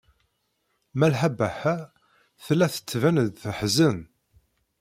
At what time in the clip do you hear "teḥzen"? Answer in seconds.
3.43-3.99